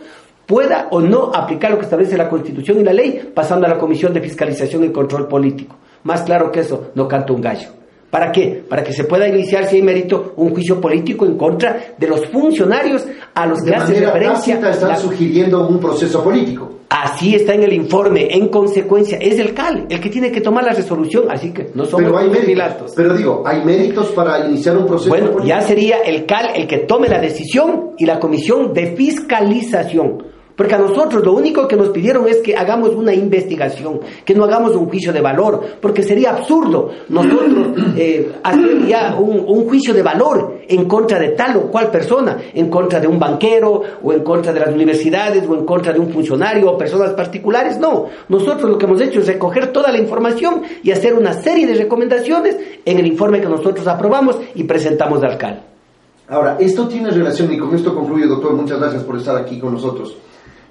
pueda 0.51 0.89
o 0.91 1.01
no 1.01 1.31
aplicar 1.33 1.71
lo 1.71 1.79
que 1.79 1.85
establece 1.85 2.17
la 2.17 2.29
Constitución 2.29 2.81
y 2.81 2.83
la 2.83 2.93
ley, 2.93 3.31
pasando 3.33 3.67
a 3.67 3.69
la 3.69 3.79
Comisión 3.79 4.13
de 4.13 4.21
Fiscalización 4.21 4.83
y 4.83 4.89
Control 4.91 5.29
Político. 5.29 5.77
Más 6.03 6.23
claro 6.23 6.51
que 6.51 6.59
eso, 6.59 6.91
no 6.97 7.07
canta 7.07 7.33
un 7.33 7.41
gallo. 7.41 7.69
¿Para 8.11 8.33
qué? 8.33 8.65
Para 8.69 8.83
que 8.83 8.93
se 8.93 9.05
pueda 9.05 9.29
iniciar, 9.29 9.67
si 9.67 9.77
hay 9.77 9.83
mérito, 9.83 10.35
un 10.39 10.51
juicio 10.51 10.81
político 10.81 11.25
en 11.25 11.39
contra 11.39 11.95
de 11.97 12.09
los 12.09 12.27
funcionarios 12.27 13.07
a 13.33 13.47
los 13.47 13.63
que 13.63 13.73
hace 13.73 14.01
referencia. 14.01 14.59
están 14.71 14.99
sugiriendo 14.99 15.69
un 15.69 15.79
proceso 15.79 16.25
político. 16.25 16.81
Así 16.89 17.37
está 17.37 17.55
en 17.55 17.63
el 17.63 17.73
informe. 17.73 18.27
En 18.33 18.49
consecuencia, 18.49 19.19
es 19.19 19.39
el 19.39 19.55
CAL 19.55 19.87
el 19.89 20.01
que 20.01 20.11
tiene 20.11 20.33
que 20.33 20.41
tomar 20.41 20.65
la 20.65 20.73
resolución. 20.73 21.27
Así 21.31 21.53
que 21.53 21.71
no 21.75 21.85
somos 21.85 22.07
pero 22.07 22.19
hay 22.19 22.29
méritos, 22.29 22.93
Pero 22.97 23.15
digo, 23.15 23.45
¿hay 23.47 23.65
méritos 23.65 24.09
para 24.09 24.45
iniciar 24.49 24.77
un 24.77 24.87
proceso 24.87 25.11
bueno, 25.11 25.45
ya 25.45 25.61
sería 25.61 25.99
el 25.99 26.27
CAL 26.27 26.51
el 26.57 26.67
que 26.67 26.79
tome 26.79 27.09
la 27.09 27.21
decisión 27.21 27.91
y 27.97 28.07
la 28.07 28.19
comisión 28.19 28.73
de 28.75 28.97
fiscalización. 28.97 30.30
Porque 30.61 30.75
a 30.75 30.79
nosotros 30.79 31.25
lo 31.25 31.33
único 31.33 31.67
que 31.67 31.75
nos 31.75 31.89
pidieron 31.89 32.29
es 32.29 32.43
que 32.43 32.55
hagamos 32.55 32.91
una 32.91 33.15
investigación, 33.15 33.99
que 34.27 34.35
no 34.35 34.45
hagamos 34.45 34.77
un 34.77 34.91
juicio 34.91 35.11
de 35.11 35.23
valor, 35.23 35.59
porque 35.81 36.03
sería 36.03 36.33
absurdo 36.33 36.91
nosotros 37.09 37.69
eh, 37.97 38.31
hacer 38.43 38.87
ya 38.87 39.17
un, 39.19 39.65
juicio 39.67 39.95
de 39.95 40.03
valor 40.03 40.59
en 40.69 40.85
contra 40.85 41.19
de 41.19 41.31
tal 41.31 41.57
o 41.57 41.63
cual 41.71 41.91
persona, 41.91 42.37
en 42.53 42.69
contra 42.69 43.01
de 43.01 43.07
un 43.07 43.19
banquero, 43.19 43.83
o 44.03 44.13
en 44.13 44.23
contra 44.23 44.53
de 44.53 44.61
las 44.61 44.69
universidades, 44.69 45.49
o 45.49 45.55
en 45.55 45.65
contra 45.65 45.95
de 45.95 45.99
un 45.99 46.11
funcionario 46.11 46.71
o 46.71 46.77
personas 46.77 47.15
particulares. 47.15 47.79
No, 47.79 48.09
nosotros 48.29 48.71
lo 48.71 48.77
que 48.77 48.85
hemos 48.85 49.01
hecho 49.01 49.21
es 49.21 49.29
recoger 49.29 49.73
toda 49.73 49.91
la 49.91 49.97
información 49.97 50.61
y 50.83 50.91
hacer 50.91 51.15
una 51.15 51.33
serie 51.33 51.67
de 51.67 51.73
recomendaciones 51.73 52.59
en 52.85 52.99
el 52.99 53.07
informe 53.07 53.41
que 53.41 53.49
nosotros 53.49 53.87
aprobamos 53.87 54.37
y 54.55 54.65
presentamos 54.65 55.23
al 55.23 55.31
alcalde. 55.31 55.61
Ahora, 56.29 56.59
esto 56.61 56.87
tiene 56.87 57.11
relación, 57.11 57.51
y 57.51 57.57
con 57.57 57.75
esto 57.75 57.95
concluyo, 57.95 58.29
doctor, 58.29 58.53
muchas 58.53 58.79
gracias 58.79 59.03
por 59.05 59.17
estar 59.17 59.39
aquí 59.39 59.59
con 59.59 59.73
nosotros 59.73 60.19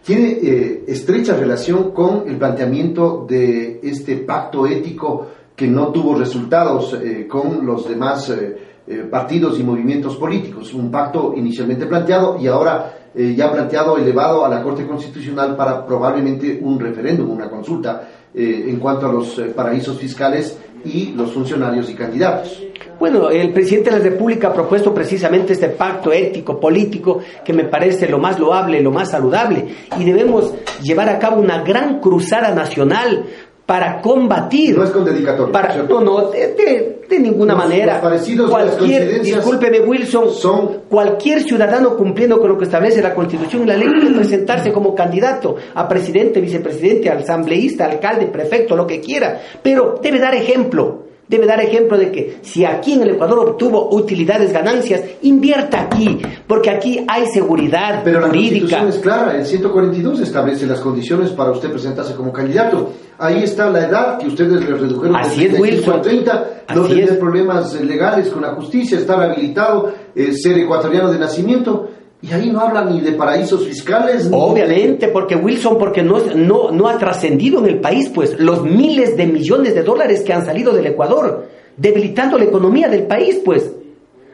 tiene 0.03 0.39
eh, 0.41 0.84
estrecha 0.88 1.36
relación 1.36 1.91
con 1.91 2.27
el 2.27 2.38
planteamiento 2.38 3.25
de 3.27 3.79
este 3.84 4.18
pacto 4.18 4.65
ético 4.65 5.27
que 5.56 5.68
no 5.68 5.89
tuvo 5.89 6.15
resultados 6.15 6.94
eh, 6.94 7.27
con 7.27 7.65
los 7.65 7.88
demás 7.88 8.29
eh, 8.29 9.08
partidos 9.12 9.60
y 9.60 9.63
movimientos 9.63 10.15
políticos. 10.15 10.74
Un 10.74 10.89
pacto 10.89 11.34
inicialmente 11.36 11.86
planteado 11.86 12.39
y 12.39 12.48
ahora 12.48 12.96
ya 13.13 13.51
planteado, 13.51 13.98
elevado 13.98 14.46
a 14.46 14.50
la 14.50 14.62
Corte 14.62 14.86
Constitucional 14.86 15.56
para 15.56 15.86
probablemente 15.86 16.60
un 16.62 16.79
referéndum, 16.79 17.29
una 17.29 17.50
consulta 17.50 18.08
en 18.34 18.79
cuanto 18.79 19.08
a 19.08 19.12
los 19.12 19.39
paraísos 19.56 19.98
fiscales 19.98 20.58
y 20.86 21.12
los 21.13 21.32
funcionarios 21.32 21.89
y 21.89 21.96
candidatos. 21.96 22.62
Bueno, 23.00 23.29
el 23.29 23.53
presidente 23.53 23.91
de 23.91 23.98
la 23.98 24.03
República 24.03 24.50
ha 24.50 24.53
propuesto 24.53 24.94
precisamente 24.94 25.53
este 25.53 25.70
pacto 25.70 26.12
ético, 26.12 26.60
político, 26.60 27.20
que 27.46 27.53
me 27.53 27.63
parece 27.63 28.10
lo 28.10 28.20
más 28.20 28.38
loable, 28.38 28.82
lo 28.82 28.91
más 28.91 29.12
saludable, 29.12 29.65
y 29.98 30.03
debemos 30.03 30.53
llevar 30.82 31.08
a 31.08 31.18
cabo 31.18 31.41
una 31.41 31.63
gran 31.63 32.01
cruzada 32.01 32.53
nacional 32.53 33.25
para 33.65 34.01
combatir. 34.01 34.75
No 34.75 34.84
es 34.84 34.89
con 34.89 35.06
dedicatoria. 35.06 35.53
Para, 35.53 35.75
no, 35.84 36.01
no, 36.01 36.29
de, 36.32 37.00
de, 37.08 37.20
ninguna 37.20 37.56
manera. 37.56 38.01
cualquier, 38.01 39.22
discúlpeme 39.22 39.79
Wilson, 39.79 40.32
son 40.32 40.82
cualquier 40.89 41.41
ciudadano 41.44 41.96
cumpliendo 41.96 42.39
con 42.39 42.50
lo 42.50 42.58
que 42.58 42.65
establece 42.65 43.01
la 43.01 43.13
Constitución 43.13 43.63
y 43.63 43.65
la 43.68 43.77
ley 43.77 43.88
puede 43.88 44.13
presentarse 44.13 44.74
como 44.74 44.94
candidato 44.94 45.56
a 45.74 45.88
presidente, 45.88 46.41
vicepresidente, 46.41 47.10
asambleísta, 47.10 47.86
alcalde, 47.86 48.25
prefecto, 48.25 48.75
lo 48.75 48.86
que 48.86 49.00
quiera, 49.00 49.39
pero 49.62 50.00
debe 50.01 50.20
dar 50.20 50.36
ejemplo 50.36 51.08
debe 51.29 51.45
dar 51.45 51.62
ejemplo 51.62 51.98
de 51.98 52.12
que 52.12 52.39
si 52.41 52.65
aquí 52.65 52.93
en 52.93 53.03
el 53.03 53.12
Ecuador 53.12 53.39
obtuvo 53.39 53.95
utilidades, 53.95 54.51
ganancias, 54.51 55.01
invierta 55.21 55.81
aquí, 55.83 56.19
porque 56.48 56.71
aquí 56.71 57.05
hay 57.07 57.27
seguridad 57.27 58.01
Pero 58.03 58.19
la 58.19 58.29
Constitución 58.29 58.89
es 58.89 58.98
clara, 58.98 59.38
el 59.38 59.45
142 59.45 60.19
establece 60.21 60.65
las 60.65 60.79
condiciones 60.79 61.29
para 61.29 61.51
usted 61.51 61.71
presentarse 61.71 62.15
como 62.15 62.33
candidato. 62.33 62.91
Ahí 63.19 63.43
está 63.43 63.69
la 63.69 63.86
edad 63.86 64.17
que 64.17 64.27
ustedes 64.27 64.63
le 64.65 64.75
redujeron 64.75 65.15
Así 65.15 65.48
de 65.48 65.57
35 65.57 65.91
a 65.91 66.01
30, 66.01 66.63
no 66.74 66.83
tener 66.83 67.19
problemas 67.19 67.79
legales 67.81 68.29
con 68.29 68.41
la 68.41 68.55
justicia, 68.55 68.98
estar 68.98 69.21
habilitado, 69.21 69.91
eh, 70.15 70.33
ser 70.33 70.57
ecuatoriano 70.57 71.12
de 71.12 71.19
nacimiento. 71.19 71.89
Y 72.21 72.33
ahí 72.33 72.49
no 72.49 72.59
habla 72.59 72.83
ni 72.83 72.99
de 72.99 73.13
paraísos 73.13 73.65
fiscales. 73.65 74.29
Obviamente, 74.31 75.07
porque 75.07 75.35
Wilson, 75.35 75.77
porque 75.77 76.03
no, 76.03 76.19
no, 76.35 76.71
no 76.71 76.88
ha 76.89 76.97
trascendido 76.97 77.59
en 77.59 77.67
el 77.67 77.79
país, 77.79 78.11
pues, 78.13 78.38
los 78.39 78.63
miles 78.63 79.15
de 79.15 79.25
millones 79.25 79.73
de 79.73 79.83
dólares 79.83 80.21
que 80.21 80.33
han 80.33 80.45
salido 80.45 80.73
del 80.73 80.88
Ecuador, 80.88 81.47
debilitando 81.77 82.38
la 82.38 82.43
economía 82.43 82.89
del 82.89 83.03
país, 83.03 83.39
pues 83.43 83.71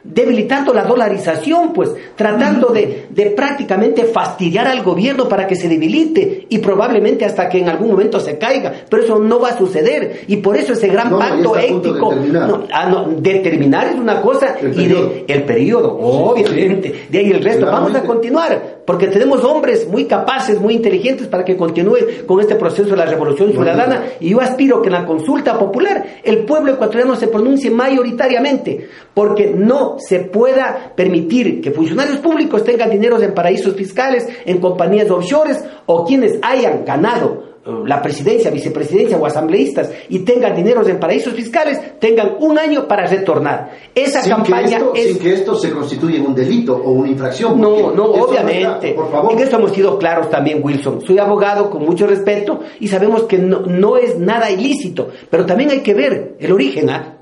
debilitando 0.05 0.73
la 0.73 0.83
dolarización, 0.83 1.73
pues 1.73 1.89
tratando 2.15 2.69
de, 2.69 3.07
de, 3.09 3.25
prácticamente 3.31 4.05
fastidiar 4.05 4.67
al 4.67 4.83
gobierno 4.83 5.27
para 5.27 5.47
que 5.47 5.55
se 5.55 5.67
debilite 5.67 6.45
y 6.47 6.59
probablemente 6.59 7.25
hasta 7.25 7.49
que 7.49 7.59
en 7.59 7.69
algún 7.69 7.89
momento 7.89 8.19
se 8.19 8.37
caiga, 8.37 8.71
pero 8.89 9.03
eso 9.03 9.17
no 9.17 9.39
va 9.39 9.49
a 9.49 9.57
suceder. 9.57 10.21
Y 10.27 10.37
por 10.37 10.57
eso 10.57 10.73
ese 10.73 10.87
gran 10.87 11.17
pacto 11.17 11.57
ético, 11.57 12.13
ah, 12.71 12.87
no, 12.89 13.15
determinar 13.17 13.87
es 13.87 13.95
una 13.95 14.21
cosa 14.21 14.55
y 14.61 14.87
de, 14.87 15.25
el 15.27 15.43
periodo, 15.43 15.97
obviamente, 15.99 17.07
de 17.09 17.17
ahí 17.17 17.31
el 17.31 17.43
resto, 17.43 17.65
vamos 17.65 17.95
a 17.95 18.03
continuar, 18.03 18.74
porque 18.85 19.07
tenemos 19.07 19.43
hombres 19.43 19.87
muy 19.87 20.05
capaces, 20.05 20.59
muy 20.59 20.75
inteligentes 20.75 21.27
para 21.27 21.43
que 21.43 21.57
continúe 21.57 22.25
con 22.25 22.39
este 22.39 22.55
proceso 22.55 22.89
de 22.89 22.97
la 22.97 23.05
revolución 23.05 23.51
ciudadana. 23.51 24.03
Y 24.19 24.29
yo 24.29 24.41
aspiro 24.41 24.81
que 24.81 24.87
en 24.87 24.93
la 24.93 25.05
consulta 25.05 25.57
popular 25.57 26.05
el 26.23 26.45
pueblo 26.45 26.73
ecuatoriano 26.73 27.15
se 27.15 27.27
pronuncie 27.27 27.71
mayoritariamente, 27.71 28.87
porque 29.13 29.53
no 29.55 29.97
se 29.99 30.19
pueda 30.19 30.93
permitir 30.95 31.61
que 31.61 31.71
funcionarios 31.71 32.17
públicos 32.17 32.63
tengan 32.63 32.91
dineros 32.91 33.23
en 33.23 33.33
paraísos 33.33 33.75
fiscales, 33.75 34.27
en 34.45 34.59
compañías 34.59 35.09
offshores 35.09 35.63
o 35.85 36.05
quienes 36.05 36.39
hayan 36.41 36.85
ganado 36.85 37.54
la 37.65 38.01
presidencia, 38.01 38.51
vicepresidencia 38.51 39.17
o 39.17 39.25
asambleístas 39.25 39.89
y 40.09 40.19
tengan 40.19 40.55
dineros 40.55 40.87
en 40.87 40.99
paraísos 40.99 41.33
fiscales, 41.33 41.99
tengan 41.99 42.35
un 42.39 42.59
año 42.59 42.87
para 42.87 43.07
retornar. 43.07 43.71
Esa 43.93 44.21
campaña 44.27 44.79
es... 44.93 45.07
Sin 45.07 45.19
que 45.19 45.33
esto 45.33 45.55
se 45.55 45.71
constituya 45.71 46.21
un 46.21 46.35
delito 46.35 46.75
o 46.75 46.91
una 46.91 47.09
infracción. 47.09 47.59
No, 47.59 47.91
no, 47.91 48.05
obviamente. 48.05 48.93
por 48.93 49.11
favor. 49.11 49.33
En 49.33 49.39
esto 49.39 49.57
hemos 49.57 49.71
sido 49.71 49.97
claros 49.97 50.29
también, 50.29 50.59
Wilson. 50.63 51.01
Soy 51.01 51.17
abogado 51.17 51.69
con 51.69 51.83
mucho 51.83 52.05
respeto 52.05 52.59
y 52.79 52.87
sabemos 52.87 53.23
que 53.23 53.39
no, 53.39 53.61
no 53.61 53.97
es 53.97 54.19
nada 54.19 54.51
ilícito, 54.51 55.09
pero 55.29 55.45
también 55.45 55.71
hay 55.71 55.79
que 55.79 55.93
ver 55.93 56.35
el 56.39 56.51
origen, 56.51 56.89
¿ah? 56.89 57.14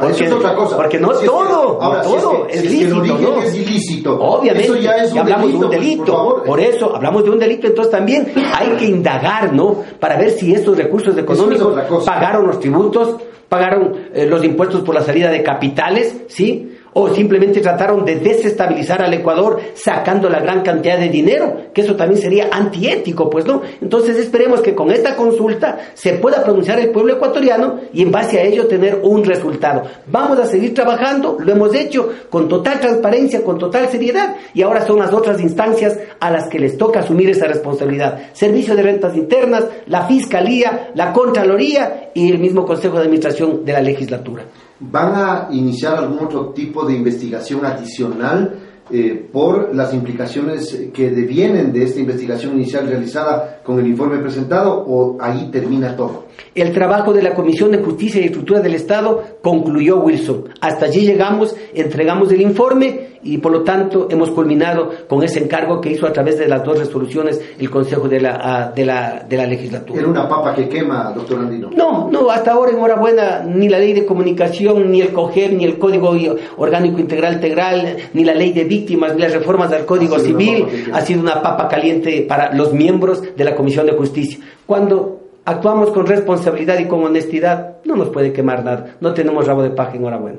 Porque, 0.00 0.24
es 0.24 0.32
otra 0.32 0.54
cosa. 0.54 0.76
Porque 0.76 0.98
no 0.98 1.10
todo, 1.10 1.78
todo 1.78 2.46
es, 2.48 2.64
lícito, 2.64 3.18
¿no? 3.18 3.42
es 3.42 3.54
ilícito. 3.54 4.18
Obviamente, 4.18 4.72
eso 4.72 4.76
ya 4.76 4.96
es 4.96 5.12
un 5.12 5.18
hablamos 5.18 5.46
delito, 5.46 5.58
de 5.58 5.64
un 5.64 5.70
delito. 5.82 6.42
Por, 6.46 6.60
eso 6.60 6.96
hablamos 6.96 7.24
de 7.24 7.30
un 7.30 7.38
delito, 7.38 7.66
entonces 7.66 7.92
también 7.92 8.32
hay 8.54 8.68
que 8.78 8.86
indagar, 8.86 9.52
¿no? 9.52 9.82
Para 9.98 10.16
ver 10.16 10.30
si 10.30 10.54
estos 10.54 10.76
recursos 10.76 11.16
económicos 11.18 12.04
pagaron 12.04 12.46
los 12.46 12.58
tributos, 12.58 13.16
pagaron 13.48 14.08
eh, 14.14 14.26
los 14.26 14.42
impuestos 14.42 14.80
por 14.82 14.94
la 14.94 15.02
salida 15.02 15.30
de 15.30 15.42
capitales, 15.42 16.22
¿sí? 16.28 16.69
O 16.92 17.08
simplemente 17.14 17.60
trataron 17.60 18.04
de 18.04 18.16
desestabilizar 18.16 19.02
al 19.02 19.14
Ecuador 19.14 19.60
sacando 19.74 20.28
la 20.28 20.40
gran 20.40 20.62
cantidad 20.62 20.98
de 20.98 21.08
dinero, 21.08 21.56
que 21.72 21.82
eso 21.82 21.96
también 21.96 22.20
sería 22.20 22.48
antiético, 22.50 23.30
pues 23.30 23.44
no. 23.46 23.62
Entonces 23.80 24.16
esperemos 24.16 24.60
que 24.60 24.74
con 24.74 24.90
esta 24.90 25.16
consulta 25.16 25.78
se 25.94 26.14
pueda 26.14 26.42
pronunciar 26.42 26.80
el 26.80 26.90
pueblo 26.90 27.14
ecuatoriano 27.14 27.80
y 27.92 28.02
en 28.02 28.10
base 28.10 28.38
a 28.38 28.42
ello 28.42 28.66
tener 28.66 29.00
un 29.02 29.24
resultado. 29.24 29.82
Vamos 30.06 30.38
a 30.38 30.46
seguir 30.46 30.74
trabajando, 30.74 31.36
lo 31.38 31.52
hemos 31.52 31.74
hecho 31.74 32.12
con 32.28 32.48
total 32.48 32.80
transparencia, 32.80 33.42
con 33.42 33.58
total 33.58 33.88
seriedad 33.88 34.36
y 34.54 34.62
ahora 34.62 34.86
son 34.86 34.98
las 34.98 35.12
otras 35.12 35.40
instancias 35.40 35.98
a 36.18 36.30
las 36.30 36.48
que 36.48 36.58
les 36.58 36.76
toca 36.76 37.00
asumir 37.00 37.30
esa 37.30 37.46
responsabilidad. 37.46 38.30
Servicio 38.32 38.74
de 38.74 38.82
Rentas 38.82 39.16
Internas, 39.16 39.64
la 39.86 40.06
Fiscalía, 40.06 40.90
la 40.94 41.12
Contraloría 41.12 42.10
y 42.14 42.30
el 42.30 42.38
mismo 42.38 42.64
Consejo 42.64 42.96
de 42.96 43.04
Administración 43.04 43.64
de 43.64 43.72
la 43.72 43.80
legislatura. 43.80 44.44
¿Van 44.80 45.12
a 45.14 45.48
iniciar 45.52 45.96
algún 45.96 46.24
otro 46.24 46.50
tipo 46.50 46.86
de 46.86 46.94
investigación 46.94 47.66
adicional 47.66 48.58
eh, 48.90 49.28
por 49.30 49.74
las 49.74 49.92
implicaciones 49.92 50.88
que 50.92 51.10
devienen 51.10 51.72
de 51.72 51.84
esta 51.84 52.00
investigación 52.00 52.54
inicial 52.54 52.88
realizada 52.88 53.60
con 53.62 53.78
el 53.78 53.86
informe 53.86 54.18
presentado 54.18 54.82
o 54.86 55.18
ahí 55.20 55.50
termina 55.52 55.94
todo? 55.94 56.24
El 56.54 56.72
trabajo 56.72 57.12
de 57.12 57.22
la 57.22 57.34
Comisión 57.34 57.70
de 57.72 57.78
Justicia 57.78 58.20
y 58.20 58.24
Estructura 58.24 58.60
del 58.60 58.74
Estado 58.74 59.22
concluyó, 59.42 60.00
Wilson. 60.00 60.48
Hasta 60.60 60.86
allí 60.86 61.02
llegamos, 61.02 61.54
entregamos 61.74 62.32
el 62.32 62.40
informe 62.40 63.09
y 63.22 63.38
por 63.38 63.52
lo 63.52 63.62
tanto 63.62 64.08
hemos 64.10 64.30
culminado 64.30 64.90
con 65.08 65.22
ese 65.22 65.40
encargo 65.40 65.80
que 65.80 65.90
hizo 65.90 66.06
a 66.06 66.12
través 66.12 66.38
de 66.38 66.48
las 66.48 66.64
dos 66.64 66.78
resoluciones 66.78 67.40
el 67.58 67.70
Consejo 67.70 68.08
de 68.08 68.20
la, 68.20 68.40
ah, 68.42 68.72
de 68.74 68.84
la, 68.84 69.24
de 69.28 69.36
la 69.36 69.46
legislatura. 69.46 70.00
¿Era 70.00 70.08
una 70.08 70.28
papa 70.28 70.54
que 70.54 70.68
quema, 70.68 71.12
doctor 71.14 71.40
Andino? 71.40 71.70
No, 71.70 72.08
no, 72.10 72.30
hasta 72.30 72.52
ahora, 72.52 72.72
enhorabuena, 72.72 73.42
ni 73.44 73.68
la 73.68 73.78
ley 73.78 73.92
de 73.92 74.06
comunicación, 74.06 74.90
ni 74.90 75.00
el 75.00 75.12
COGER, 75.12 75.52
ni 75.52 75.64
el 75.64 75.78
Código 75.78 76.14
Orgánico 76.56 76.98
Integral 76.98 77.34
Integral, 77.34 77.96
ni 78.14 78.24
la 78.24 78.34
ley 78.34 78.52
de 78.52 78.64
víctimas, 78.64 79.14
ni 79.14 79.22
las 79.22 79.32
reformas 79.32 79.70
del 79.70 79.84
Código 79.84 80.18
Civil 80.18 80.90
ha 80.92 81.00
sido 81.02 81.20
una 81.20 81.42
papa 81.42 81.68
caliente 81.68 82.24
para 82.28 82.52
los 82.54 82.72
miembros 82.72 83.22
de 83.36 83.44
la 83.44 83.54
Comisión 83.54 83.86
de 83.86 83.92
Justicia. 83.92 84.38
Cuando 84.66 85.20
actuamos 85.44 85.90
con 85.90 86.06
responsabilidad 86.06 86.78
y 86.78 86.86
con 86.86 87.02
honestidad, 87.04 87.76
no 87.84 87.96
nos 87.96 88.08
puede 88.10 88.32
quemar 88.32 88.64
nada. 88.64 88.96
No 89.00 89.14
tenemos 89.14 89.46
rabo 89.46 89.62
de 89.62 89.70
paja, 89.70 89.96
enhorabuena. 89.96 90.38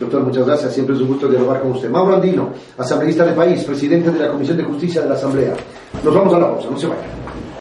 Doctor, 0.00 0.22
muchas 0.22 0.46
gracias. 0.46 0.72
Siempre 0.72 0.96
es 0.96 1.02
un 1.02 1.08
gusto 1.08 1.28
dialogar 1.28 1.60
con 1.60 1.72
usted. 1.72 1.90
Mauro 1.90 2.14
Andino, 2.16 2.48
asambleísta 2.78 3.26
del 3.26 3.34
país, 3.34 3.62
presidente 3.64 4.10
de 4.10 4.18
la 4.18 4.32
Comisión 4.32 4.56
de 4.56 4.64
Justicia 4.64 5.02
de 5.02 5.08
la 5.10 5.14
Asamblea. 5.14 5.52
Nos 6.02 6.14
vamos 6.14 6.32
a 6.32 6.38
la 6.38 6.50
pausa, 6.50 6.70
no 6.70 6.78
se 6.78 6.86
vayan. 6.86 7.29